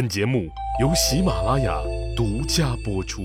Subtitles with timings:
[0.00, 0.48] 本节目
[0.80, 1.78] 由喜马拉雅
[2.16, 3.20] 独家播出。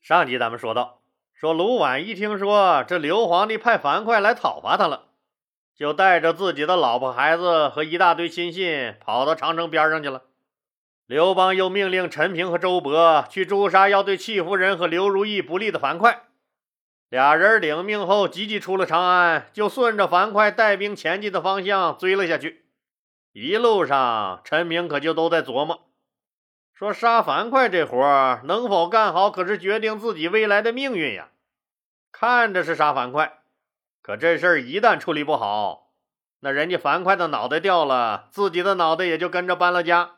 [0.00, 1.00] 上集咱们说到，
[1.34, 5.06] 说卢绾一听说这刘皇帝派樊哙来讨伐他了，
[5.76, 10.22] 就带着自己的老婆孩子和一大堆亲信跑到长城边上去了。
[11.08, 16.14] 刘邦又命令陈平和周勃去诛杀要对戚夫人和刘如意不利的樊哙。
[17.08, 22.66] 俩人领命后，急急出了长安，就顺着樊哙带兵前进的方向追了下去。
[23.40, 25.88] 一路上，陈明可就都在琢磨，
[26.74, 31.28] 说杀樊哙这活能否干好，可是决定自己未来的命运呀。
[32.10, 33.30] 看着是杀樊哙，
[34.02, 35.92] 可这事儿一旦处理不好，
[36.40, 40.16] 那人家樊哙的脑袋掉了，自己的脑袋也就跟着搬了家。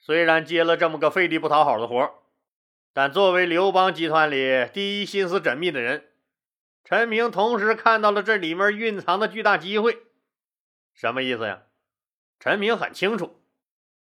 [0.00, 2.14] 虽然接了这么个费力不讨好的活
[2.92, 6.08] 但作为刘邦集团里第一心思缜密的人，
[6.84, 9.98] 陈明同时看到了这里面蕴藏的巨大机会。
[10.92, 11.62] 什么意思呀？
[12.38, 13.40] 陈明很清楚，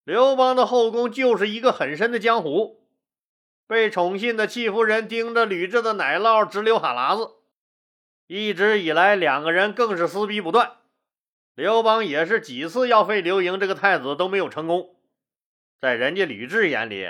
[0.05, 2.87] 刘邦的后宫就是一个很深的江湖，
[3.67, 7.35] 被宠信的戚夫人盯着吕雉的奶酪直流哈喇子，
[8.27, 10.79] 一直以来两个人更是撕逼不断。
[11.55, 14.97] 刘邦也是几次要废刘盈这个太子都没有成功，
[15.81, 17.09] 在人家吕雉眼里，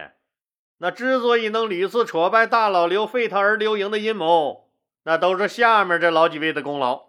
[0.78, 4.70] 那之所以能屡次挫败大老刘废他儿刘盈的阴谋，
[5.04, 7.06] 那都是下面这老几位的功劳。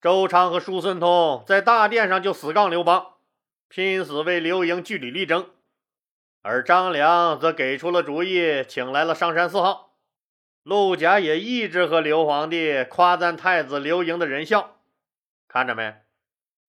[0.00, 3.14] 周昌和叔孙通在大殿上就死杠刘邦。
[3.72, 5.46] 拼死为刘盈据理力争，
[6.42, 9.94] 而张良则给出了主意，请来了上山四号。
[10.64, 14.80] 陆贾也一直和刘皇帝夸赞太子刘盈的仁孝。
[15.46, 15.94] 看着没？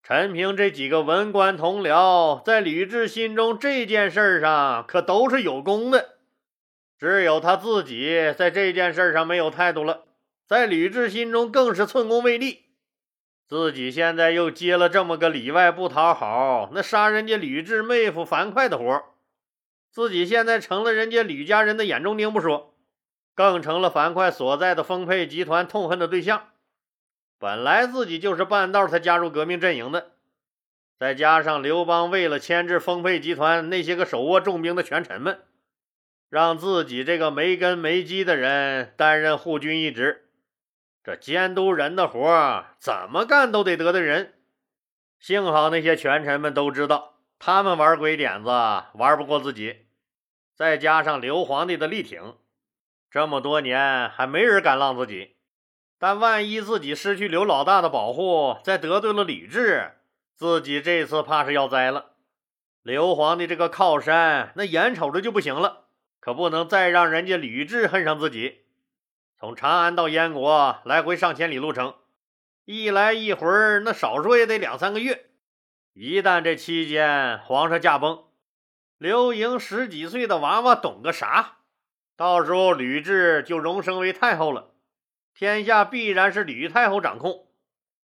[0.04, 6.18] 陈平这几个文官同僚在吕雉心中这件事上可都是有功的，
[7.00, 10.04] 只有他自己在这件事上没有态度了，
[10.46, 12.66] 在吕雉心中更是寸功未立。
[13.52, 19.04] 自己现在又接了这么个里外不讨好、那杀人家吕雉妹夫樊哙的活
[19.92, 22.74] 自己现在成了人家吕家人的眼中钉不说，
[23.36, 26.48] 更成了樊哙所在的丰沛集团痛恨的对象。
[27.38, 30.12] 本来自己就是半道才加入革命阵营的，
[30.98, 35.42] 再加上刘邦为了牵制丰沛集团那些个手握重兵的权臣们，
[36.30, 40.30] 让自己这个没根没基的人担任护军一职。
[41.04, 44.36] 这监督人的活怎么干都得得罪人。
[45.20, 48.50] 幸好那些权臣们都知道，他们玩鬼点子
[48.94, 49.88] 玩不过自己。
[50.56, 52.36] 再加上刘皇帝的力挺，
[53.10, 55.38] 这么多年还没人敢浪自己。
[55.98, 59.92] 但万一自己失去刘老大的保护，再得罪了吕雉，
[60.36, 62.14] 自己这次怕是要栽了。
[62.84, 65.86] 刘皇帝这个靠山，那眼瞅着就不行了，
[66.20, 68.61] 可不能再让人家吕雉恨上自己。
[69.42, 71.96] 从长安到燕国，来回上千里路程，
[72.66, 75.32] 一来一回儿那少说也得两三个月。
[75.94, 78.24] 一旦这期间皇上驾崩，
[79.00, 81.58] 刘盈十几岁的娃娃懂个啥？
[82.16, 84.76] 到时候吕雉就荣升为太后了，
[85.34, 87.48] 天下必然是吕太后掌控。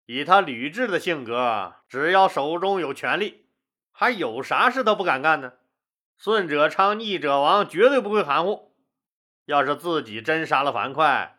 [0.05, 3.45] 以他吕雉的性格，只要手中有权力，
[3.93, 5.53] 还有啥事他不敢干呢？
[6.17, 8.72] 顺者昌，逆者亡，绝对不会含糊。
[9.45, 11.31] 要是自己真杀了樊哙，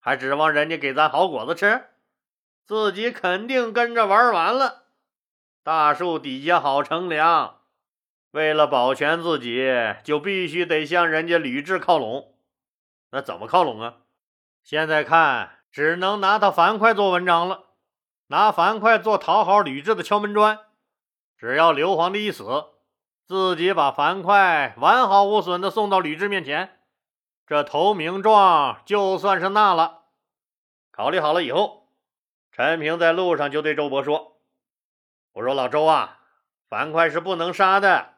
[0.00, 1.84] 还指望人家给咱好果子吃？
[2.66, 4.84] 自己肯定跟着玩完了。
[5.62, 7.60] 大树底下好乘凉，
[8.32, 9.70] 为了保全自己，
[10.02, 12.34] 就必须得向人家吕雉靠拢。
[13.10, 13.98] 那怎么靠拢啊？
[14.62, 17.66] 现在看，只能拿他樊哙做文章了，
[18.26, 20.58] 拿樊哙做讨好吕雉的敲门砖。
[21.36, 22.44] 只要刘皇帝一死，
[23.26, 26.73] 自己把樊哙完好无损的送到吕雉面前。
[27.46, 30.04] 这投名状就算是纳了。
[30.90, 31.88] 考虑好了以后，
[32.52, 34.40] 陈平在路上就对周勃说
[35.34, 36.20] ：“我说老周啊，
[36.68, 38.14] 樊哙是不能杀的，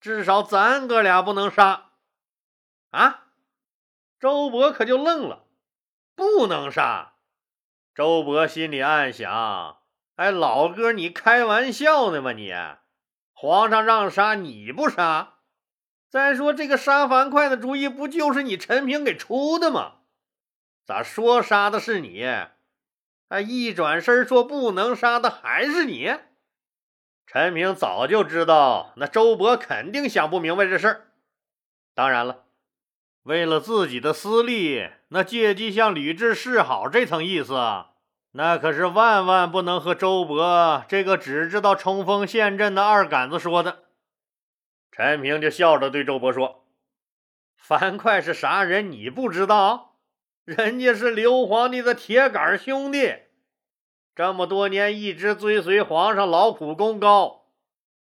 [0.00, 1.90] 至少咱哥俩不能杀。”
[2.92, 3.24] 啊！
[4.20, 5.44] 周勃可就愣了，
[6.14, 7.14] 不能杀。
[7.94, 9.78] 周勃心里暗想
[10.16, 12.32] ：“哎，老哥，你开玩笑呢吗？
[12.32, 12.54] 你
[13.32, 15.31] 皇上让杀你不杀？”
[16.12, 19.92] 再说这个杀樊哙的主意，不就是你陈平给出的吗？
[20.84, 22.22] 咋说杀的是你，
[23.28, 26.14] 哎，一转身说不能杀的还是你？
[27.26, 31.06] 陈平早就知道，那周勃肯定想不明白这事儿。
[31.94, 32.42] 当然了，
[33.22, 37.54] 为了自己的私利，那借机向吕雉示好这层意思，
[38.32, 43.84] 那可是万万不能和周勃这个只知道冲锋陷阵的二杆子说的。
[44.92, 46.66] 陈平就笑着对周勃说
[47.56, 48.92] ：“樊哙是啥人？
[48.92, 49.96] 你不知道？
[50.44, 53.14] 人家是刘皇帝的铁杆兄弟，
[54.14, 57.46] 这么多年一直追随皇上，劳苦功高，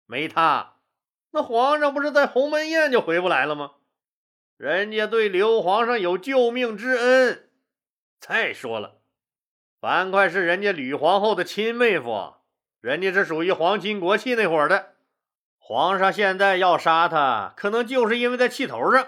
[0.06, 0.76] 没他，
[1.32, 3.73] 那皇上不是在鸿门宴就回不来了吗？
[4.56, 7.50] 人家对刘皇上有救命之恩。
[8.19, 9.00] 再说了，
[9.81, 12.34] 樊哙是人家吕皇后的亲妹夫，
[12.81, 14.94] 人家是属于皇亲国戚那伙的。
[15.69, 19.06] 皇上现在要杀他，可能就是因为在气头上。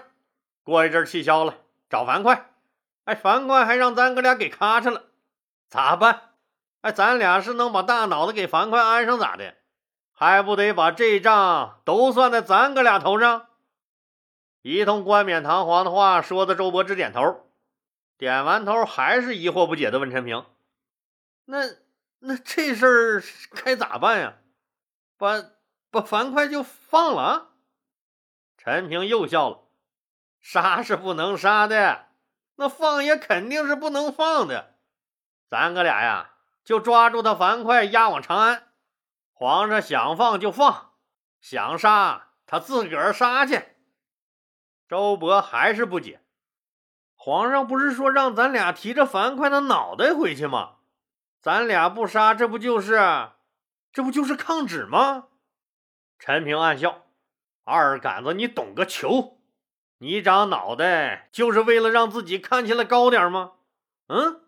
[0.61, 1.55] 过一阵气消了，
[1.89, 2.51] 找樊哙。
[3.05, 5.05] 哎，樊哙还让咱哥俩给咔嚓了，
[5.67, 6.33] 咋办？
[6.81, 9.55] 哎，咱俩是能把大脑袋给樊哙安上咋的？
[10.13, 13.47] 还不得把这账都算在咱哥俩头上？
[14.61, 17.47] 一通冠冕堂皇的话说的，周勃直点头。
[18.19, 20.45] 点完头，还是疑惑不解的问陈平
[21.45, 21.57] ：“那
[22.19, 23.23] 那这事儿
[23.63, 24.35] 该咋办呀？
[25.17, 25.43] 把
[25.91, 27.51] 把樊哙就放了？”
[28.57, 29.67] 陈平又笑了
[30.41, 32.07] ：“杀是不能杀的，
[32.55, 34.75] 那放也肯定是不能放的。
[35.47, 36.31] 咱哥俩呀，
[36.63, 38.69] 就抓住他樊哙，押往长安。”
[39.33, 40.93] 皇上想放就放，
[41.39, 43.63] 想杀他自个儿杀去。
[44.87, 46.21] 周勃还是不解，
[47.15, 50.75] 皇上不是说让咱俩提着樊哙的脑袋回去吗？
[51.39, 53.31] 咱俩不杀，这不就是，
[53.91, 55.29] 这不就是抗旨吗？
[56.23, 57.01] 陈平暗笑
[57.65, 59.39] ：“二杆子，你懂个球！
[59.97, 63.53] 你长脑袋就是为了让自己看起来高点吗？
[64.05, 64.41] 嗯，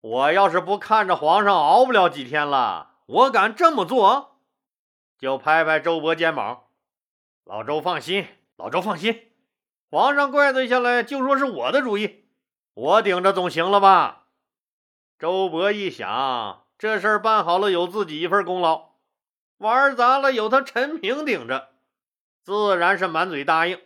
[0.00, 4.40] 我要是不看着皇上熬不了几天了。”我敢这么做，
[5.18, 6.64] 就拍拍周勃肩膀。
[7.44, 8.26] 老周放心，
[8.56, 9.32] 老周放心，
[9.90, 12.24] 皇上怪罪下来就说是我的主意，
[12.72, 14.28] 我顶着总行了吧？
[15.18, 18.95] 周勃一想，这事儿办好了有自己一份功劳，
[19.58, 21.70] 玩砸了有他陈平顶着，
[22.42, 23.80] 自然是满嘴答应。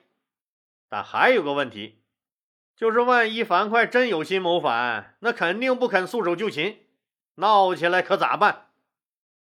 [0.88, 2.02] 但还有个问题，
[2.74, 6.84] 就是万一樊哙真有心谋反，那肯定不肯束手就擒，
[7.36, 8.66] 闹起来可咋办？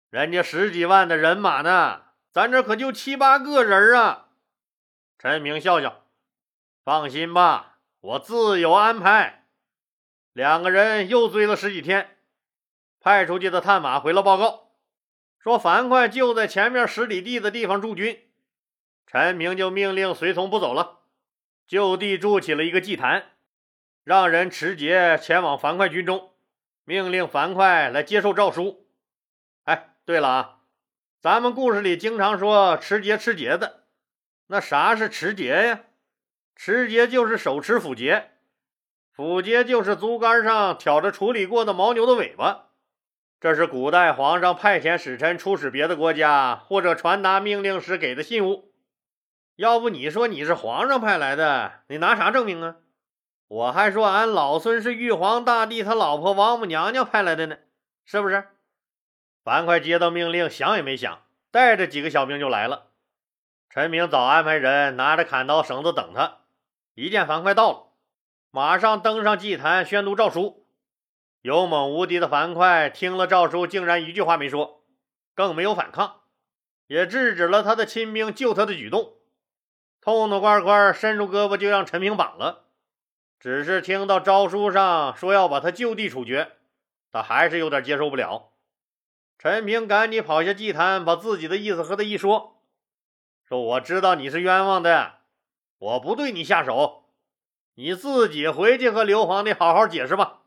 [0.10, 4.28] 人家十几万的人马呢，咱这可就七八个人啊！
[5.18, 6.04] 陈平笑笑，
[6.84, 9.48] 放心吧，我自有安排。
[10.34, 12.18] 两个人又追了十几天，
[13.00, 14.69] 派出去的探马回了报告，
[15.39, 18.19] 说樊哙就在前面十里地的地方驻军。
[19.07, 21.00] 陈平就命令随从不走了，
[21.65, 23.31] 就地筑起了一个祭坛，
[24.03, 26.33] 让人持节前往樊哙军中，
[26.83, 28.86] 命令樊哙来接受诏书。
[29.63, 30.59] 哎对了啊，
[31.19, 33.86] 咱们故事里经常说持节持节的，
[34.47, 35.81] 那啥是持节呀？
[36.56, 38.31] 持节就是手持斧节，
[39.12, 42.69] 斧节就是竹竿上挑着处理过的牦牛的尾巴。
[43.41, 48.74] 这是古代皇上派遣使臣出使别的国家或者传达命令时给的信物。
[49.56, 52.75] 要不你说你是皇上派来的，你拿啥证明啊？
[53.47, 57.57] 我还说俺老孙是玉皇大帝他老婆王母娘娘派来的呢，
[58.06, 58.45] 是不是？
[59.44, 62.88] 樊哙接到命令，想也没想，带着几个小兵就来了。
[63.69, 66.39] 陈明早安排人拿着砍刀、绳子等他。
[66.94, 67.88] 一见樊哙到了，
[68.51, 70.65] 马上登上祭坛宣读诏书。
[71.41, 74.83] 勇猛无敌的樊哙听了诏书，竟然一句话没说，
[75.33, 76.21] 更没有反抗，
[76.88, 79.13] 也制止了他的亲兵救他的举动。
[80.01, 82.65] 痛痛快快伸出胳膊就让陈平绑了。
[83.39, 86.57] 只是听到诏书上说要把他就地处决，
[87.09, 88.51] 他还是有点接受不了。
[89.38, 92.62] 陈平赶紧跑下祭坛，把自己的意思和他一说
[93.47, 95.19] ：“说我知道你是冤枉的，
[95.77, 97.05] 我不对你下手，
[97.75, 100.38] 你自己回去和刘皇帝好好解释吧。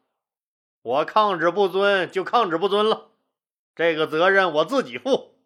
[0.82, 3.12] 我抗旨不遵就抗旨不遵了，
[3.74, 5.36] 这个责任我自己负。”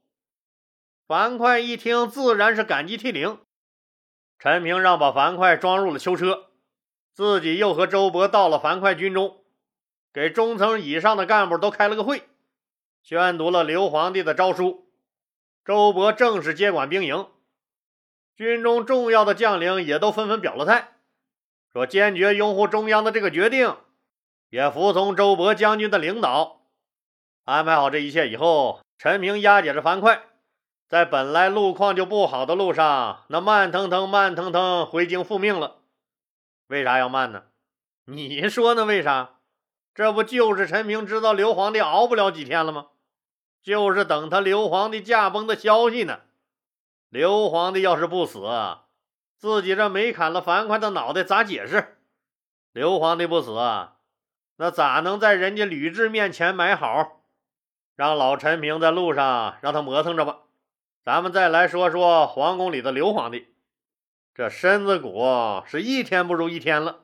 [1.07, 3.39] 樊哙一听，自然是感激涕零。
[4.39, 6.47] 陈平让把樊哙装入了囚车，
[7.13, 9.45] 自己又和周勃到了樊哙军中，
[10.13, 12.25] 给中层以上的干部都开了个会。
[13.03, 14.91] 宣读了刘皇帝的诏书，
[15.65, 17.29] 周勃正式接管兵营，
[18.35, 20.97] 军中重要的将领也都纷纷表了态，
[21.73, 23.77] 说坚决拥护中央的这个决定，
[24.51, 26.63] 也服从周勃将军的领导。
[27.45, 30.21] 安排好这一切以后，陈平押解着樊哙，
[30.89, 35.77] 在本来路况就不好的路上，那慢腾腾、慢腾腾回京复命了。
[36.69, 37.45] 为啥要慢呢？
[38.05, 38.85] 你说呢？
[38.85, 39.35] 为啥？
[39.95, 42.89] 这不就是陈平知道刘皇帝熬不了几天了吗？
[43.63, 46.21] 就是等他刘皇帝驾崩的消息呢。
[47.09, 48.47] 刘皇帝要是不死，
[49.39, 51.99] 自己这没砍了樊哙的脑袋咋解释？
[52.73, 53.57] 刘皇帝不死，
[54.57, 57.23] 那咋能在人家吕雉面前买好？
[57.95, 60.39] 让老陈平在路上让他磨蹭着吧。
[61.03, 63.49] 咱们再来说说皇宫里的刘皇帝，
[64.35, 67.01] 这身子骨是一天不如一天了，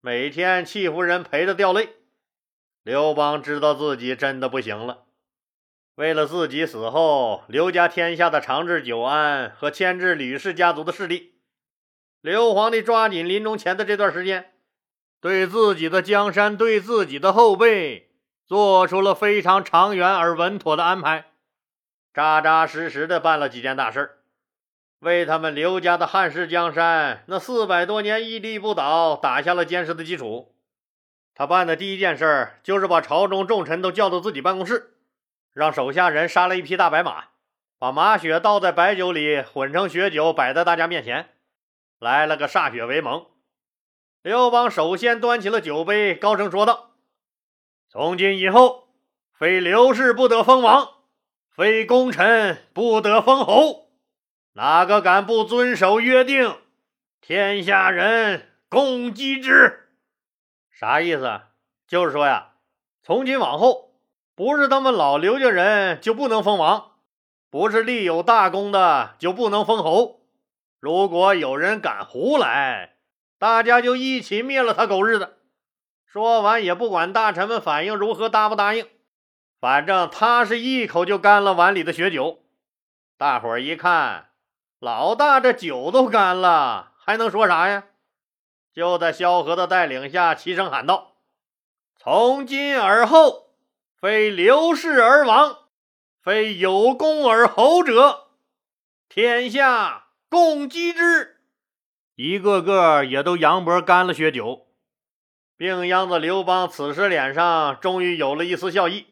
[0.00, 1.88] 每天戚夫人陪着掉泪。
[2.82, 5.04] 刘邦知道自己真的不行了。
[5.94, 11.34] 为了自己死后刘家天下的长治久安和牵制吕氏家族的势力，
[12.20, 14.53] 刘皇帝抓紧临终前的这段时间，
[15.24, 18.10] 对自己的江山、对自己的后辈
[18.44, 21.24] 做出了非常长远而稳妥的安排，
[22.12, 24.18] 扎扎实实的办了几件大事
[24.98, 30.54] 为他们刘家的汉室江山那四百多年屹立不倒打下了坚实的基础。
[31.34, 34.90] 他办的第一件事就是把朝中重臣都叫到自己办公室。
[35.54, 37.28] 让手下人杀了一匹大白马，
[37.78, 41.30] 把马血倒在白酒里，混成血酒，摆在大家面前，
[41.98, 43.24] 来了个歃血为盟。
[44.24, 46.92] 刘邦首先端起了酒杯，高声说道
[47.92, 48.88] ：“从今以后，
[49.34, 50.88] 非刘氏不得封王，
[51.50, 53.90] 非功臣不得封侯。
[54.54, 56.56] 哪个敢不遵守约定，
[57.20, 59.90] 天下人共击之。”
[60.72, 61.42] 啥意思？
[61.86, 62.52] 就是说呀，
[63.02, 63.92] 从今往后。
[64.34, 66.92] 不是他们老刘家人就不能封王，
[67.50, 70.22] 不是立有大功的就不能封侯。
[70.80, 72.93] 如果有人敢胡来，
[73.44, 75.36] 大家就一起灭了他狗日的！
[76.06, 78.88] 说完也不管大臣们反应如何，答不答应，
[79.60, 82.42] 反正他是一口就干了碗里的血酒。
[83.18, 84.30] 大伙儿一看，
[84.78, 87.84] 老大这酒都干了，还能说啥呀？
[88.72, 91.18] 就在萧何的带领下，齐声喊道
[92.00, 93.50] ：“从今而后。”
[94.00, 95.58] 非刘氏而亡，
[96.22, 98.28] 非有功而侯者，
[99.10, 101.33] 天下共击之。
[102.16, 104.68] 一个个也都扬脖干了血酒。
[105.56, 109.06] 病秧子刘邦此时脸上终于有了一丝笑意。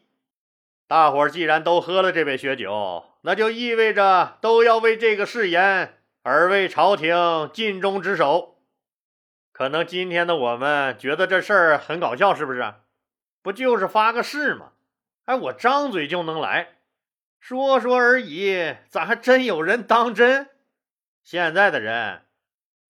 [0.87, 8.57] 大伙儿既然都喝了这杯血酒，那就意味着都要为这个誓言而为朝廷尽忠职守。
[9.51, 12.73] 可能今天的我们觉得这事儿很搞笑，是不是？
[13.41, 14.71] 不就是发个誓吗？
[15.25, 16.75] 哎，我张嘴就能来，
[17.39, 20.49] 说说而已，咋还真有人当真？
[21.23, 22.22] 现在的人，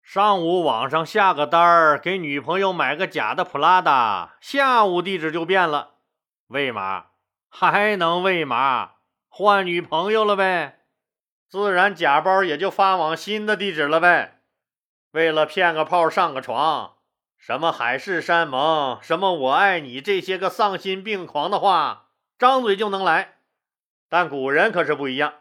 [0.04, 5.92] 上午网上下个单儿，给女朋友买个假的普拉达，下午地址就变了，
[6.48, 7.06] 为嘛？
[7.50, 8.92] 还能为嘛？
[9.30, 10.82] 换女朋友了呗，
[11.48, 14.42] 自然假包也就发往新的地址了呗。
[15.12, 16.96] 为了骗个炮上个床，
[17.38, 22.10] 什么海誓山盟，什么我爱你，这些个丧心病狂的话。
[22.38, 23.38] 张嘴就能来，
[24.10, 25.34] 但古人可是不一样，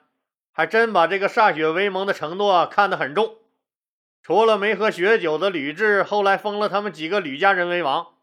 [0.53, 3.39] 还真把这个歃血为盟的承诺看得很重。
[4.23, 8.15] 除了没喝血酒的吕雉后来封了他们几个吕家人为王，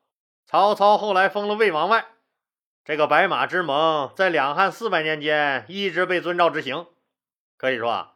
[0.46, 2.06] 曹操后来封了魏王外，
[2.86, 6.88] 这个白马之盟在两汉四百年间一直被遵照执行。
[7.58, 8.14] 可以说啊，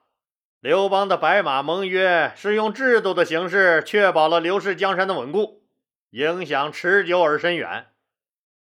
[0.62, 5.64] 刘邦的白马盟约是用制度的形式确保了刘氏江山的稳固，
[6.12, 7.88] 影响持久而深远。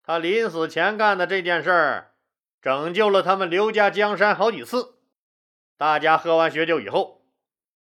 [0.02, 2.12] 他临死前干的这件事儿，
[2.62, 4.96] 拯救了他们刘家江山好几次。
[5.78, 7.19] 大家喝完血酒以后，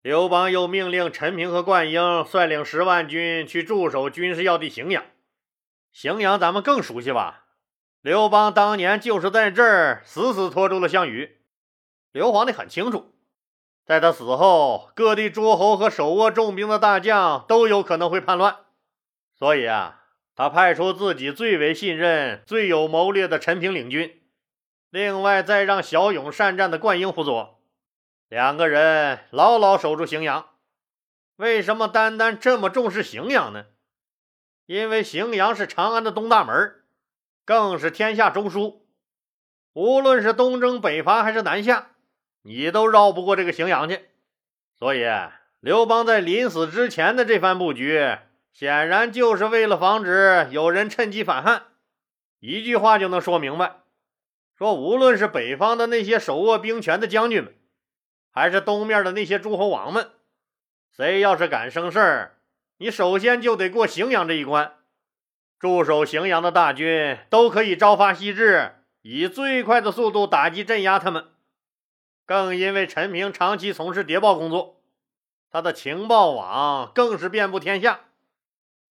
[0.07, 5.03] 刘邦又命令陈平和灌婴率领十万军去驻守军事要地荥阳。
[5.93, 7.43] 荥阳咱们更熟悉吧？
[8.01, 11.39] 刘邦当年就是在这儿死死拖住了项羽。
[12.13, 13.15] 刘皇帝很清楚，
[13.85, 18.55] 在他死后，各地诸侯和手握重兵的大将都有可能会叛乱，
[19.37, 20.03] 所以啊。
[20.37, 24.21] 他派出自己最为信任、最有谋略的陈平领军，
[24.89, 27.56] 另外再让骁勇善战的灌婴辅佐，
[28.29, 30.49] 两个人牢牢守住荥阳。
[31.37, 33.65] 为什么单单这么重视荥阳呢？
[34.65, 36.83] 因为荥阳是长安的东大门，
[37.45, 38.81] 更是天下中枢。
[39.73, 41.91] 无论是东征北伐还是南下，
[42.41, 44.09] 你都绕不过这个荥阳去。
[44.77, 45.05] 所以，
[45.59, 48.17] 刘邦在临死之前的这番布局。
[48.51, 51.67] 显然就是为了防止有人趁机反汉，
[52.39, 53.81] 一句话就能说明白：
[54.57, 57.53] 说无论是北方的那些手握兵权的将军们，
[58.37, 60.11] 还是东面的那些诸侯王们，
[60.95, 62.37] 谁要是敢生事儿，
[62.77, 64.73] 你首先就得过荥阳这一关。
[65.57, 71.29] 驻守荥阳的大军都可以朝发夕至，以最快的速度打击镇压他们。
[72.27, 74.83] 更因为陈平长期从事谍报工作，
[75.49, 78.01] 他的情报网更是遍布天下。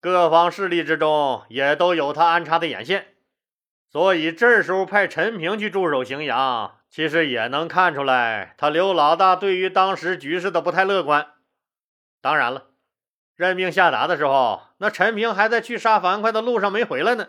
[0.00, 3.15] 各方势力之中也都有他安插的眼线，
[3.93, 11.35] 所以这时候派陈平去驻守荥阳，其实也能看出来他刘老大对于当时局势的不太乐观。
[12.23, 12.69] 当然了，
[13.35, 17.29] 任命下达的时候，那陈平还在去杀樊哙的路上没回来呢，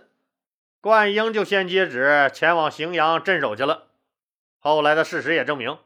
[0.79, 3.87] 灌婴就先接旨前往荥阳镇守去了。
[4.57, 5.77] 后来的事实也证明，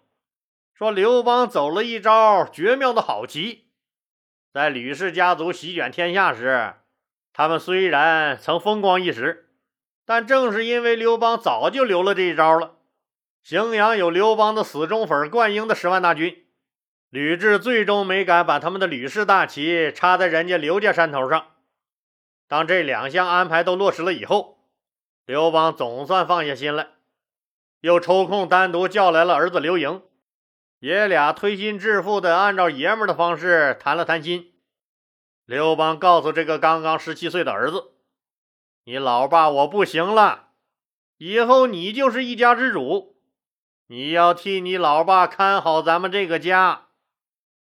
[0.75, 3.65] 说刘邦走了一招绝妙的好棋。
[4.53, 6.75] 在吕氏家族席卷天下时，
[7.33, 9.49] 他们虽然曾风光一时，
[10.05, 12.75] 但正是因为刘邦早就留了这一招了，
[13.43, 16.45] 荥阳有刘邦的死忠粉灌婴的十万大军，
[17.09, 21.47] 吕雉最终没敢把他们的吕氏大旗插在人家刘家山头上。
[22.47, 24.59] 当这两项安排都落实了以后，
[25.25, 26.89] 刘邦总算放下心来，
[27.79, 30.03] 又抽空单独叫来了儿子刘盈，
[30.79, 34.53] 爷俩推心置腹的按照爷们的方式谈了谈心。
[35.45, 37.93] 刘邦告诉这个刚刚十七岁的儿子
[38.85, 40.49] ：“你老爸我不行了，
[41.17, 43.09] 以后你就是一家之主。”
[43.91, 46.87] 你要替你老爸看好咱们这个家，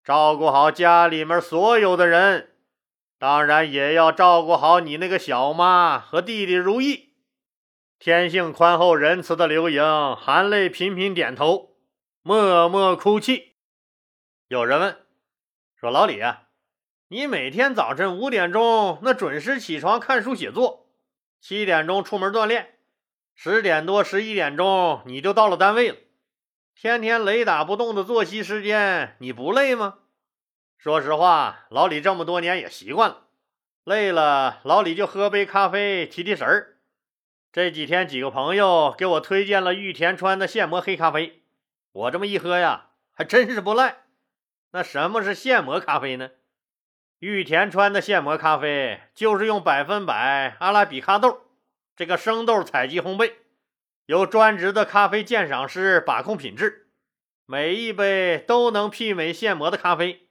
[0.03, 2.55] 照顾好家里面所有的人，
[3.19, 7.13] 当然也要照顾好你那个小妈和弟弟如意。
[7.99, 11.77] 天性宽厚仁慈的刘盈含泪频频点头，
[12.23, 13.57] 默默哭泣。
[14.49, 14.97] 有人问
[15.79, 16.45] 说：“老李啊，
[17.09, 20.87] 你每天早晨五点钟那准时起床看书写作，
[21.39, 22.79] 七点钟出门锻炼，
[23.35, 25.97] 十点多十一点钟你就到了单位了。”
[26.77, 29.99] 天天雷打不动的作息时间，你不累吗？
[30.77, 33.23] 说实话，老李这么多年也习惯了。
[33.85, 36.77] 累了，老李就喝杯咖啡提提神儿。
[37.53, 41.43] 这几天几个朋友给我推荐了玉田川的现磨黑咖啡，
[41.93, 43.99] 我这么一喝呀，还真是不赖。
[44.73, 46.31] 那什么是现磨咖啡呢？
[47.21, 51.47] 玉田川的现磨咖啡就是用百分百阿拉比卡豆
[51.97, 53.33] 这个生豆采集烘焙。
[54.07, 56.89] 由专职的咖啡鉴赏师把控品质，
[57.47, 60.29] 每一杯都能媲美现磨的咖啡。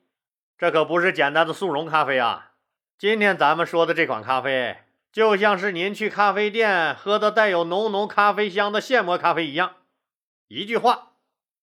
[0.59, 2.51] 这可不是简单的速溶咖啡啊！
[2.99, 4.77] 今天咱们说的这款咖啡，
[5.11, 9.77] 就像是您去咖啡店喝的带有浓浓咖啡香的现磨咖啡一样。
[10.49, 11.13] 一句话，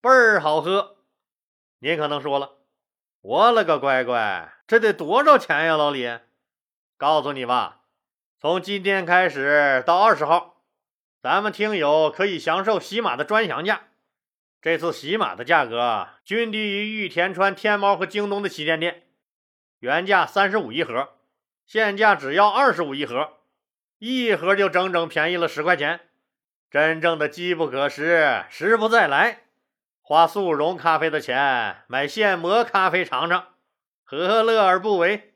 [0.01, 0.97] 倍儿好喝。
[1.79, 2.57] 您可能说了，
[3.21, 6.19] 我了个乖乖，这得多少钱呀，老李？
[6.99, 7.83] 告诉你吧，
[8.41, 10.57] 从今天开始到二十号。
[11.23, 13.89] 咱们听友可以享受喜马的专享价，
[14.63, 19.03] 这次喜马的价格均低于玉田川、天猫和京东的旗舰店，
[19.81, 21.11] 原价三十五一盒，
[21.67, 23.35] 现价只要二十五一盒，
[23.99, 26.01] 一盒就整整便宜了十块钱，
[26.71, 29.43] 真正的机不可失，时不再来，
[30.01, 33.49] 花速溶咖啡的钱买现磨咖啡尝尝，
[34.05, 35.35] 何乐而不为？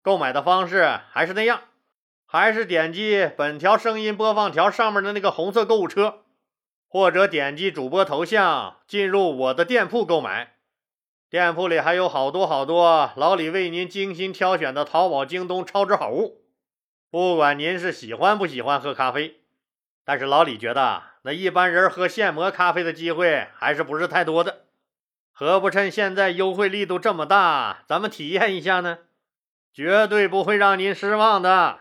[0.00, 1.60] 购买的方式还是那样。
[2.32, 6.20] 还是点击本条声音播放条上面的那个红色购物车，
[6.86, 10.54] 或者点击主播头像进入我的店铺购买。
[11.28, 16.44] 店铺里还有好多好多老李为您精心挑选的淘宝、京东超值好物。
[17.10, 19.40] 不管您是喜欢不喜欢喝咖啡，
[20.04, 24.66] 但是老李觉得那一般人喝现磨咖啡的机会还是不是太多的。
[25.32, 28.98] 何不趁现在优惠力度这么大，咱们体验一下呢？
[29.74, 31.80] 绝对不会让您失望的。